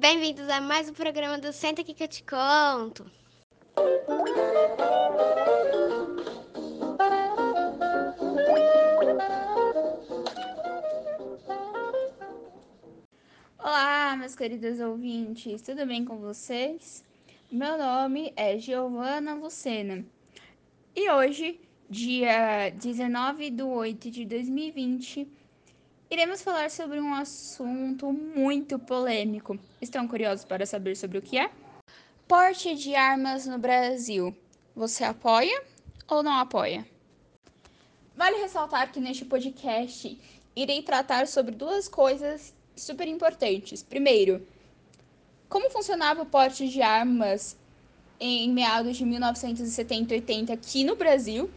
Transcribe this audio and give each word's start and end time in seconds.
Bem-vindos 0.00 0.48
a 0.48 0.62
mais 0.62 0.88
um 0.88 0.94
programa 0.94 1.36
do 1.36 1.52
Senta 1.52 1.82
aqui 1.82 1.92
que 1.92 2.02
eu 2.02 2.08
te 2.08 2.24
conto. 2.24 3.04
Olá, 13.58 14.16
meus 14.16 14.34
queridos 14.34 14.80
ouvintes, 14.80 15.60
tudo 15.60 15.84
bem 15.84 16.02
com 16.02 16.16
vocês? 16.16 17.04
Meu 17.52 17.76
nome 17.76 18.32
é 18.36 18.56
Giovana 18.56 19.34
Lucena 19.34 20.02
e 20.96 21.10
hoje, 21.10 21.60
dia 21.90 22.70
19 22.70 23.50
de 23.50 23.62
8 23.62 24.10
de 24.10 24.24
2020, 24.24 25.28
iremos 26.10 26.42
falar 26.42 26.70
sobre 26.70 27.00
um 27.00 27.14
assunto 27.14 28.12
muito 28.12 28.78
polêmico. 28.78 29.56
Estão 29.80 30.08
curiosos 30.08 30.44
para 30.44 30.66
saber 30.66 30.96
sobre 30.96 31.18
o 31.18 31.22
que 31.22 31.38
é? 31.38 31.50
Porte 32.26 32.74
de 32.74 32.96
armas 32.96 33.46
no 33.46 33.58
Brasil. 33.58 34.36
Você 34.74 35.04
apoia 35.04 35.62
ou 36.08 36.22
não 36.22 36.32
apoia? 36.32 36.84
Vale 38.16 38.38
ressaltar 38.38 38.90
que 38.90 39.00
neste 39.00 39.24
podcast 39.24 40.20
irei 40.56 40.82
tratar 40.82 41.28
sobre 41.28 41.54
duas 41.54 41.88
coisas 41.88 42.52
super 42.74 43.06
importantes. 43.06 43.82
Primeiro, 43.82 44.44
como 45.48 45.70
funcionava 45.70 46.22
o 46.22 46.26
porte 46.26 46.68
de 46.68 46.82
armas 46.82 47.56
em 48.18 48.50
meados 48.50 48.96
de 48.96 49.04
1970 49.04 50.12
e 50.12 50.16
80 50.18 50.52
aqui 50.52 50.82
no 50.82 50.96
Brasil 50.96 51.48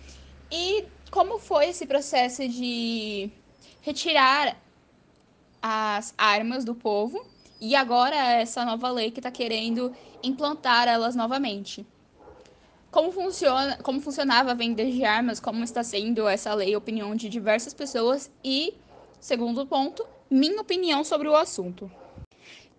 e 0.52 0.86
como 1.12 1.40
foi 1.40 1.70
esse 1.70 1.86
processo 1.86 2.48
de 2.48 3.32
retirar 3.84 4.58
as 5.62 6.14
armas 6.18 6.66
do 6.66 6.74
povo 6.74 7.24
e 7.60 7.76
agora 7.76 8.16
essa 8.16 8.66
nova 8.66 8.90
lei 8.90 9.12
que 9.12 9.20
está 9.20 9.30
querendo 9.30 9.94
implantar 10.24 10.88
elas 10.88 11.16
novamente. 11.16 11.86
Como, 12.90 13.12
funciona, 13.12 13.78
como 13.78 14.00
funcionava 14.00 14.52
a 14.52 14.54
venda 14.54 14.86
de 14.86 15.04
armas, 15.04 15.40
como 15.40 15.64
está 15.64 15.84
sendo 15.84 16.28
essa 16.28 16.54
lei, 16.54 16.76
opinião 16.76 17.16
de 17.16 17.28
diversas 17.28 17.74
pessoas 17.74 18.32
e, 18.44 18.74
segundo 19.20 19.66
ponto, 19.66 20.06
minha 20.30 20.62
opinião 20.62 21.04
sobre 21.04 21.28
o 21.28 21.36
assunto. 21.36 21.92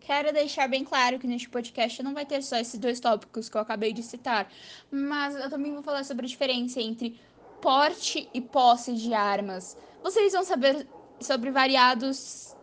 Quero 0.01 0.33
deixar 0.33 0.69
bem 0.69 0.85
claro 0.85 1.19
que 1.19 1.27
neste 1.27 1.49
podcast 1.49 2.03
não 2.03 2.15
vai 2.15 2.25
ter 2.25 2.43
só 2.43 2.57
esses 2.57 2.79
dois 2.79 3.01
tópicos 3.01 3.49
que 3.49 3.57
eu 3.57 3.61
acabei 3.61 3.93
de 3.93 4.03
citar, 4.03 4.51
mas 4.91 5.35
eu 5.35 5.51
também 5.51 5.73
vou 5.73 5.83
falar 5.83 6.05
sobre 6.05 6.27
a 6.27 6.29
diferença 6.29 6.81
entre 6.81 7.19
porte 7.65 8.29
e 8.35 8.43
posse 8.43 8.93
de 8.93 9.15
armas. 9.15 9.75
Vocês 10.03 10.35
vão 10.35 10.45
saber 10.45 10.87
sobre 11.19 11.51
variados 11.51 12.55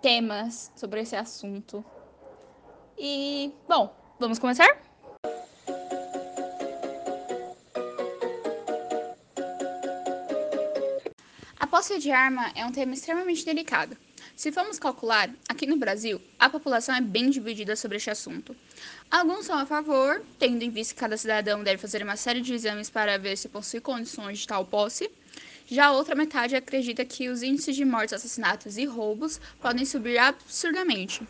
temas 0.00 0.70
sobre 0.76 1.00
esse 1.00 1.16
assunto. 1.16 1.84
E, 2.96 3.52
bom, 3.68 3.92
vamos 4.20 4.38
começar? 4.38 4.80
A 11.58 11.66
posse 11.66 11.98
de 11.98 12.12
arma 12.12 12.52
é 12.54 12.64
um 12.64 12.70
tema 12.70 12.94
extremamente 12.94 13.44
delicado. 13.44 13.96
Se 14.40 14.50
formos 14.50 14.78
calcular, 14.78 15.28
aqui 15.50 15.66
no 15.66 15.76
Brasil, 15.76 16.18
a 16.38 16.48
população 16.48 16.94
é 16.94 17.00
bem 17.02 17.28
dividida 17.28 17.76
sobre 17.76 17.98
este 17.98 18.08
assunto. 18.08 18.56
Alguns 19.10 19.44
são 19.44 19.58
a 19.58 19.66
favor, 19.66 20.22
tendo 20.38 20.62
em 20.62 20.70
vista 20.70 20.94
que 20.94 21.00
cada 21.00 21.14
cidadão 21.18 21.62
deve 21.62 21.76
fazer 21.76 22.02
uma 22.02 22.16
série 22.16 22.40
de 22.40 22.54
exames 22.54 22.88
para 22.88 23.18
ver 23.18 23.36
se 23.36 23.50
possui 23.50 23.80
condições 23.80 24.38
de 24.38 24.46
tal 24.46 24.64
posse. 24.64 25.10
Já 25.66 25.88
a 25.88 25.92
outra 25.92 26.14
metade 26.14 26.56
acredita 26.56 27.04
que 27.04 27.28
os 27.28 27.42
índices 27.42 27.76
de 27.76 27.84
mortes, 27.84 28.14
assassinatos 28.14 28.78
e 28.78 28.86
roubos 28.86 29.38
podem 29.60 29.84
subir 29.84 30.16
absurdamente. 30.16 31.20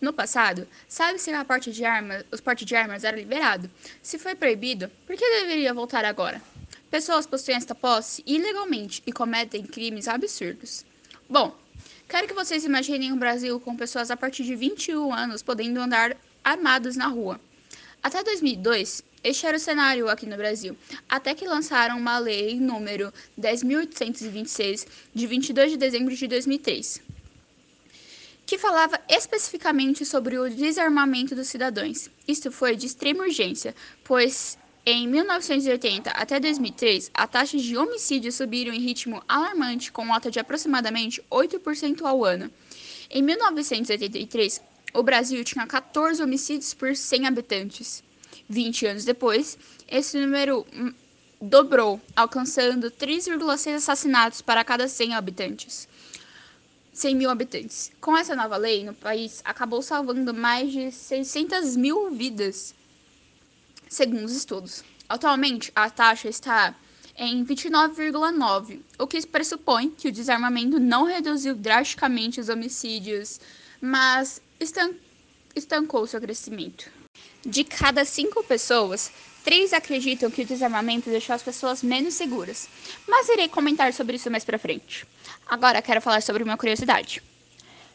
No 0.00 0.12
passado, 0.12 0.68
sabe-se 0.86 1.32
que 1.32 1.36
a 1.36 1.44
porte 1.44 1.72
de 1.72 1.84
armas, 1.84 2.24
os 2.30 2.40
portes 2.40 2.66
de 2.66 2.76
armas 2.76 3.02
era 3.02 3.16
liberado. 3.16 3.68
Se 4.00 4.16
foi 4.16 4.36
proibido, 4.36 4.88
por 5.08 5.16
que 5.16 5.40
deveria 5.40 5.74
voltar 5.74 6.04
agora? 6.04 6.40
Pessoas 6.88 7.26
possuem 7.26 7.56
esta 7.56 7.74
posse 7.74 8.22
ilegalmente 8.24 9.02
e 9.04 9.12
cometem 9.12 9.66
crimes 9.66 10.06
absurdos. 10.06 10.86
Bom, 11.28 11.63
quero 12.08 12.28
que 12.28 12.34
vocês 12.34 12.64
imaginem 12.64 13.12
um 13.12 13.18
Brasil 13.18 13.58
com 13.60 13.76
pessoas 13.76 14.10
a 14.10 14.16
partir 14.16 14.44
de 14.44 14.54
21 14.54 15.12
anos 15.12 15.42
podendo 15.42 15.80
andar 15.80 16.16
armados 16.42 16.96
na 16.96 17.06
rua. 17.06 17.40
Até 18.02 18.22
2002, 18.22 19.02
este 19.22 19.46
era 19.46 19.56
o 19.56 19.60
cenário 19.60 20.10
aqui 20.10 20.26
no 20.26 20.36
Brasil, 20.36 20.76
até 21.08 21.34
que 21.34 21.46
lançaram 21.46 21.96
uma 21.96 22.18
lei 22.18 22.60
número 22.60 23.12
10.826, 23.40 24.86
de 25.14 25.26
22 25.26 25.70
de 25.70 25.76
dezembro 25.78 26.14
de 26.14 26.26
2003, 26.26 27.00
que 28.44 28.58
falava 28.58 29.00
especificamente 29.08 30.04
sobre 30.04 30.38
o 30.38 30.50
desarmamento 30.50 31.34
dos 31.34 31.48
cidadãos. 31.48 32.10
Isto 32.28 32.52
foi 32.52 32.76
de 32.76 32.84
extrema 32.84 33.24
urgência, 33.24 33.74
pois 34.04 34.58
em 34.86 35.08
1980 35.08 36.10
até 36.10 36.38
2003, 36.38 37.10
a 37.14 37.26
taxa 37.26 37.56
de 37.56 37.74
homicídios 37.74 38.34
subiram 38.34 38.72
em 38.72 38.80
ritmo 38.80 39.22
alarmante, 39.26 39.90
com 39.90 40.12
alta 40.12 40.30
de 40.30 40.38
aproximadamente 40.38 41.22
8% 41.30 42.02
ao 42.02 42.22
ano. 42.22 42.50
Em 43.10 43.22
1983, 43.22 44.60
o 44.92 45.02
Brasil 45.02 45.42
tinha 45.42 45.66
14 45.66 46.22
homicídios 46.22 46.74
por 46.74 46.94
100 46.94 47.26
habitantes. 47.26 48.04
20 48.46 48.86
anos 48.86 49.04
depois, 49.06 49.56
esse 49.88 50.18
número 50.18 50.66
dobrou, 51.40 51.98
alcançando 52.14 52.90
3,6 52.90 53.76
assassinatos 53.76 54.42
para 54.42 54.62
cada 54.64 54.86
100 54.86 55.14
habitantes. 55.14 55.88
100 56.92 57.14
mil 57.14 57.30
habitantes. 57.30 57.90
Com 58.00 58.16
essa 58.16 58.36
nova 58.36 58.58
lei, 58.58 58.84
no 58.84 58.92
país 58.92 59.40
acabou 59.46 59.80
salvando 59.80 60.34
mais 60.34 60.70
de 60.70 60.92
600 60.92 61.74
mil 61.74 62.10
vidas 62.10 62.74
segundo 63.88 64.24
os 64.24 64.36
estudos. 64.36 64.84
Atualmente, 65.08 65.70
a 65.74 65.90
taxa 65.90 66.28
está 66.28 66.74
em 67.16 67.44
29,9, 67.44 68.80
o 68.98 69.06
que 69.06 69.24
pressupõe 69.26 69.90
que 69.90 70.08
o 70.08 70.12
desarmamento 70.12 70.80
não 70.80 71.04
reduziu 71.04 71.54
drasticamente 71.54 72.40
os 72.40 72.48
homicídios, 72.48 73.40
mas 73.80 74.42
estancou 75.54 76.06
seu 76.06 76.20
crescimento. 76.20 76.90
De 77.46 77.62
cada 77.62 78.04
cinco 78.04 78.42
pessoas, 78.42 79.12
três 79.44 79.72
acreditam 79.72 80.30
que 80.30 80.42
o 80.42 80.46
desarmamento 80.46 81.08
deixou 81.08 81.34
as 81.34 81.42
pessoas 81.42 81.82
menos 81.82 82.14
seguras, 82.14 82.68
mas 83.06 83.28
irei 83.28 83.48
comentar 83.48 83.92
sobre 83.92 84.16
isso 84.16 84.30
mais 84.30 84.44
pra 84.44 84.58
frente. 84.58 85.06
Agora 85.46 85.82
quero 85.82 86.00
falar 86.00 86.22
sobre 86.22 86.42
uma 86.42 86.56
curiosidade. 86.56 87.22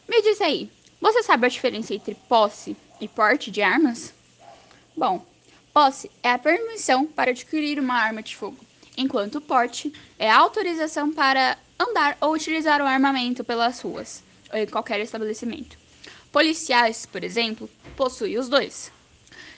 Me 0.07 0.21
diz 0.21 0.39
aí, 0.39 0.71
você 1.01 1.23
sabe 1.23 1.45
a 1.45 1.49
diferença 1.49 1.93
entre 1.93 2.15
posse 2.15 2.77
e 3.01 3.07
porte 3.07 3.51
de 3.51 3.61
armas? 3.61 4.13
Bom, 4.95 5.25
Posse 5.73 6.09
é 6.23 6.31
a 6.31 6.39
permissão 6.39 7.05
para 7.05 7.29
adquirir 7.29 7.79
uma 7.79 7.93
arma 7.93 8.23
de 8.23 8.35
fogo, 8.35 8.57
enquanto 8.97 9.39
porte 9.39 9.93
é 10.17 10.29
a 10.29 10.37
autorização 10.37 11.13
para 11.13 11.57
andar 11.79 12.17
ou 12.19 12.33
utilizar 12.33 12.81
o 12.81 12.85
armamento 12.85 13.43
pelas 13.43 13.79
ruas 13.79 14.23
ou 14.51 14.57
em 14.57 14.65
qualquer 14.65 14.99
estabelecimento. 14.99 15.77
Policiais, 16.31 17.05
por 17.05 17.23
exemplo, 17.23 17.69
possuem 17.95 18.37
os 18.37 18.49
dois. 18.49 18.91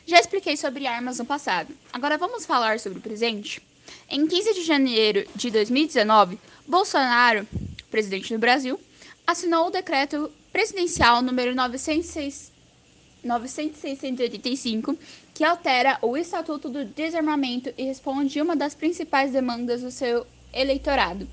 Já 0.05 0.19
expliquei 0.19 0.57
sobre 0.57 0.85
armas 0.85 1.19
no 1.19 1.25
passado, 1.25 1.73
agora 1.93 2.17
vamos 2.17 2.45
falar 2.45 2.79
sobre 2.79 2.99
o 2.99 3.01
presente. 3.01 3.61
Em 4.09 4.27
15 4.27 4.53
de 4.53 4.63
janeiro 4.63 5.25
de 5.33 5.49
2019, 5.49 6.37
Bolsonaro, 6.67 7.47
presidente 7.89 8.33
do 8.33 8.39
Brasil, 8.39 8.79
assinou 9.25 9.67
o 9.67 9.71
decreto 9.71 10.29
presidencial 10.51 11.21
número 11.21 11.55
906 11.55 12.50
9.685, 13.25 14.97
que 15.33 15.43
altera 15.43 15.97
o 16.01 16.17
Estatuto 16.17 16.69
do 16.69 16.85
Desarmamento 16.85 17.73
e 17.77 17.83
responde 17.83 18.41
uma 18.41 18.55
das 18.55 18.73
principais 18.73 19.31
demandas 19.31 19.81
do 19.81 19.91
seu 19.91 20.25
eleitorado, 20.53 21.27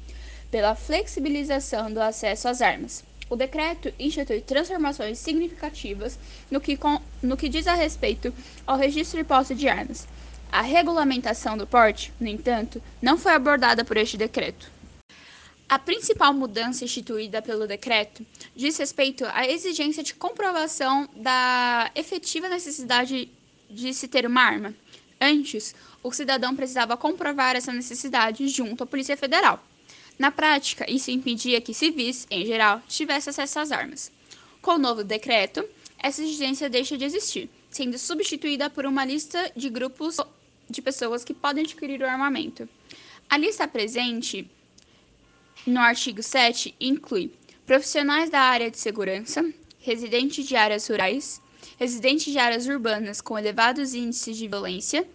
pela 0.50 0.74
flexibilização 0.74 1.92
do 1.92 2.00
acesso 2.00 2.48
às 2.48 2.60
armas. 2.62 3.04
O 3.30 3.36
decreto 3.36 3.92
institui 3.98 4.40
transformações 4.40 5.18
significativas 5.18 6.18
no 6.50 6.60
que, 6.60 6.76
com, 6.76 7.00
no 7.22 7.36
que 7.36 7.48
diz 7.48 7.66
a 7.66 7.74
respeito 7.74 8.32
ao 8.66 8.78
registro 8.78 9.20
e 9.20 9.24
posse 9.24 9.54
de 9.54 9.68
armas. 9.68 10.08
A 10.50 10.62
regulamentação 10.62 11.56
do 11.58 11.66
porte, 11.66 12.10
no 12.18 12.26
entanto, 12.26 12.82
não 13.02 13.18
foi 13.18 13.32
abordada 13.32 13.84
por 13.84 13.98
este 13.98 14.16
decreto. 14.16 14.77
A 15.68 15.78
principal 15.78 16.32
mudança 16.32 16.82
instituída 16.82 17.42
pelo 17.42 17.66
decreto 17.66 18.24
diz 18.56 18.78
respeito 18.78 19.26
à 19.26 19.46
exigência 19.46 20.02
de 20.02 20.14
comprovação 20.14 21.06
da 21.14 21.90
efetiva 21.94 22.48
necessidade 22.48 23.30
de 23.68 23.92
se 23.92 24.08
ter 24.08 24.24
uma 24.24 24.40
arma. 24.40 24.74
Antes, 25.20 25.74
o 26.02 26.10
cidadão 26.10 26.56
precisava 26.56 26.96
comprovar 26.96 27.54
essa 27.54 27.70
necessidade 27.70 28.48
junto 28.48 28.82
à 28.82 28.86
Polícia 28.86 29.14
Federal. 29.14 29.62
Na 30.18 30.30
prática, 30.30 30.90
isso 30.90 31.10
impedia 31.10 31.60
que 31.60 31.74
civis, 31.74 32.26
em 32.30 32.46
geral, 32.46 32.80
tivessem 32.88 33.30
acesso 33.30 33.58
às 33.58 33.70
armas. 33.70 34.10
Com 34.62 34.76
o 34.76 34.78
novo 34.78 35.04
decreto, 35.04 35.68
essa 35.98 36.22
exigência 36.22 36.70
deixa 36.70 36.96
de 36.96 37.04
existir, 37.04 37.50
sendo 37.68 37.98
substituída 37.98 38.70
por 38.70 38.86
uma 38.86 39.04
lista 39.04 39.52
de 39.54 39.68
grupos 39.68 40.16
de 40.70 40.80
pessoas 40.80 41.24
que 41.24 41.34
podem 41.34 41.64
adquirir 41.64 42.00
o 42.00 42.06
armamento. 42.06 42.66
A 43.28 43.36
lista 43.36 43.68
presente 43.68 44.50
no 45.66 45.80
artigo 45.80 46.22
7 46.22 46.74
inclui 46.80 47.32
profissionais 47.66 48.30
da 48.30 48.40
área 48.40 48.70
de 48.70 48.78
segurança, 48.78 49.44
residentes 49.78 50.46
de 50.46 50.56
áreas 50.56 50.88
rurais, 50.88 51.40
residentes 51.78 52.32
de 52.32 52.38
áreas 52.38 52.66
urbanas 52.66 53.20
com 53.20 53.38
elevados 53.38 53.94
índices 53.94 54.36
de 54.36 54.48
violência, 54.48 55.06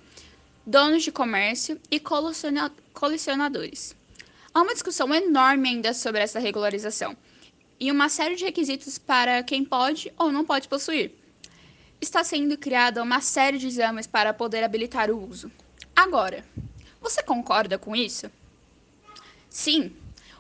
donos 0.65 1.03
de 1.03 1.11
comércio 1.11 1.79
e 1.89 1.99
colecionadores. 1.99 3.95
Há 4.53 4.61
uma 4.61 4.73
discussão 4.73 5.13
enorme 5.13 5.69
ainda 5.69 5.93
sobre 5.93 6.21
essa 6.21 6.39
regularização 6.39 7.17
e 7.79 7.91
uma 7.91 8.07
série 8.07 8.35
de 8.35 8.45
requisitos 8.45 8.97
para 8.97 9.41
quem 9.43 9.65
pode 9.65 10.13
ou 10.17 10.31
não 10.31 10.45
pode 10.45 10.67
possuir. 10.67 11.11
Está 11.99 12.23
sendo 12.23 12.57
criada 12.57 13.01
uma 13.01 13.19
série 13.19 13.57
de 13.57 13.67
exames 13.67 14.05
para 14.05 14.33
poder 14.33 14.63
habilitar 14.63 15.09
o 15.09 15.27
uso. 15.27 15.51
Agora, 15.95 16.45
você 17.01 17.23
concorda 17.23 17.77
com 17.77 17.95
isso? 17.95 18.29
Sim, 19.49 19.91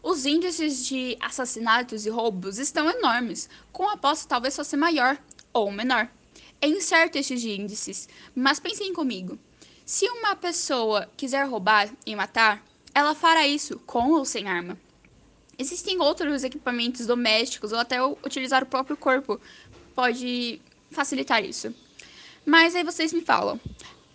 os 0.03 0.25
índices 0.25 0.85
de 0.85 1.17
assassinatos 1.21 2.05
e 2.05 2.09
roubos 2.09 2.59
estão 2.59 2.89
enormes, 2.89 3.49
com 3.71 3.87
a 3.87 3.93
aposta 3.93 4.27
talvez 4.27 4.53
fosse 4.53 4.75
maior 4.75 5.17
ou 5.53 5.71
menor. 5.71 6.09
É 6.61 6.67
incerto 6.67 7.17
esses 7.17 7.43
índices, 7.43 8.09
mas 8.35 8.59
pensem 8.59 8.93
comigo. 8.93 9.39
Se 9.85 10.05
uma 10.09 10.35
pessoa 10.35 11.09
quiser 11.15 11.47
roubar 11.47 11.89
e 12.05 12.15
matar, 12.15 12.61
ela 12.93 13.15
fará 13.15 13.47
isso 13.47 13.79
com 13.85 14.11
ou 14.11 14.25
sem 14.25 14.47
arma. 14.47 14.77
Existem 15.57 15.99
outros 16.01 16.43
equipamentos 16.43 17.05
domésticos 17.05 17.71
ou 17.71 17.79
até 17.79 18.03
utilizar 18.03 18.61
o 18.63 18.67
próprio 18.67 18.97
corpo 18.97 19.39
pode 19.95 20.61
facilitar 20.91 21.43
isso. 21.45 21.73
Mas 22.45 22.75
aí 22.75 22.83
vocês 22.83 23.13
me 23.13 23.21
falam: 23.21 23.59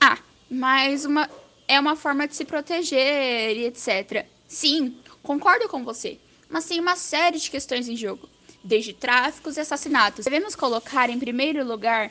"Ah, 0.01 0.19
mas 0.51 1.05
uma 1.05 1.31
é 1.67 1.79
uma 1.81 1.97
forma 1.97 2.27
de 2.27 2.35
se 2.35 2.45
proteger 2.45 3.57
e 3.57 3.65
etc". 3.67 4.27
Sim, 4.47 4.97
concordo 5.23 5.69
com 5.69 5.85
você, 5.85 6.19
mas 6.49 6.67
tem 6.67 6.81
uma 6.81 6.97
série 6.97 7.39
de 7.39 7.51
questões 7.51 7.89
em 7.89 7.97
jogo, 7.97 8.29
desde 8.63 8.93
tráficos 8.93 9.57
e 9.57 9.61
assassinatos. 9.61 10.25
Devemos 10.25 10.55
colocar 10.55 11.11
em 11.11 11.19
primeiro 11.19 11.65
lugar 11.65 12.11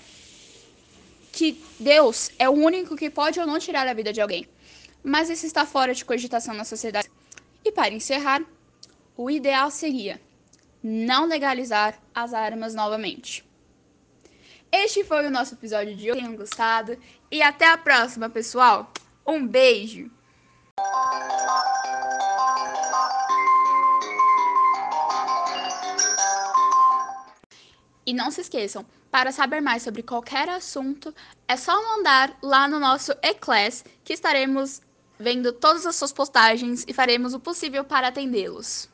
que 1.31 1.61
Deus 1.79 2.31
é 2.39 2.49
o 2.49 2.53
único 2.53 2.95
que 2.95 3.09
pode 3.09 3.39
ou 3.39 3.45
não 3.45 3.59
tirar 3.59 3.87
a 3.87 3.93
vida 3.93 4.11
de 4.11 4.21
alguém. 4.21 4.47
Mas 5.03 5.29
isso 5.29 5.45
está 5.45 5.65
fora 5.65 5.93
de 5.93 6.03
cogitação 6.03 6.53
na 6.53 6.65
sociedade. 6.65 7.09
E 7.63 7.71
para 7.71 7.93
encerrar, 7.93 8.41
o 9.15 9.29
ideal 9.29 9.69
seria 9.69 10.19
não 10.83 11.25
legalizar 11.25 11.99
as 12.13 12.33
armas 12.33 12.73
novamente. 12.73 13.45
Este 14.71 15.03
foi 15.03 15.25
o 15.25 15.31
nosso 15.31 15.53
episódio 15.53 15.95
de 15.95 16.11
hoje. 16.11 16.19
Tenham 16.19 16.35
gostado 16.35 16.97
e 17.31 17.41
até 17.41 17.67
a 17.67 17.77
próxima, 17.77 18.29
pessoal. 18.29 18.91
Um 19.25 19.45
beijo. 19.45 20.09
E 28.07 28.13
não 28.13 28.31
se 28.31 28.39
esqueçam, 28.39 28.85
para 29.11 29.33
saber 29.33 29.59
mais 29.59 29.83
sobre 29.83 30.01
qualquer 30.01 30.47
assunto, 30.47 31.13
é 31.45 31.57
só 31.57 31.75
mandar 31.83 32.37
lá 32.41 32.65
no 32.65 32.79
nosso 32.79 33.11
e-class 33.21 33.83
que 34.01 34.13
estaremos 34.13 34.81
vendo 35.19 35.51
todas 35.51 35.85
as 35.85 35.97
suas 35.97 36.13
postagens 36.13 36.85
e 36.87 36.93
faremos 36.93 37.33
o 37.33 37.39
possível 37.39 37.83
para 37.83 38.07
atendê-los. 38.07 38.87